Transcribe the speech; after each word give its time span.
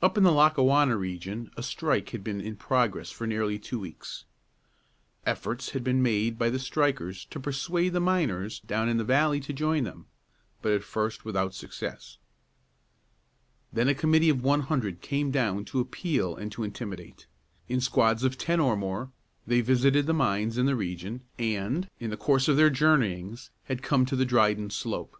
Up 0.00 0.16
in 0.16 0.22
the 0.22 0.30
Lackawanna 0.30 0.96
region 0.96 1.50
a 1.56 1.62
strike 1.64 2.10
had 2.10 2.22
been 2.22 2.40
in 2.40 2.54
progress 2.54 3.10
for 3.10 3.26
nearly 3.26 3.58
two 3.58 3.80
weeks. 3.80 4.24
Efforts 5.24 5.70
had 5.70 5.82
been 5.82 6.00
made 6.04 6.38
by 6.38 6.50
the 6.50 6.60
strikers 6.60 7.24
to 7.30 7.40
persuade 7.40 7.92
the 7.92 7.98
miners 7.98 8.60
down 8.60 8.96
the 8.96 9.02
valley 9.02 9.40
to 9.40 9.52
join 9.52 9.82
them, 9.82 10.06
but 10.62 10.70
at 10.70 10.84
first 10.84 11.24
without 11.24 11.52
success. 11.52 12.18
Then 13.72 13.88
a 13.88 13.94
committee 13.96 14.28
of 14.28 14.40
one 14.44 14.60
hundred 14.60 15.00
came 15.00 15.32
down 15.32 15.64
to 15.64 15.80
appeal 15.80 16.36
and 16.36 16.52
to 16.52 16.62
intimidate. 16.62 17.26
In 17.68 17.80
squads 17.80 18.22
of 18.22 18.38
ten 18.38 18.60
or 18.60 18.76
more 18.76 19.10
they 19.48 19.62
visited 19.62 20.06
the 20.06 20.14
mines 20.14 20.58
in 20.58 20.66
the 20.66 20.76
region, 20.76 21.22
and, 21.40 21.90
in 21.98 22.10
the 22.10 22.16
course 22.16 22.46
of 22.46 22.56
their 22.56 22.70
journeyings, 22.70 23.50
had 23.64 23.82
come 23.82 24.06
to 24.06 24.14
the 24.14 24.24
Dryden 24.24 24.70
Slope. 24.70 25.16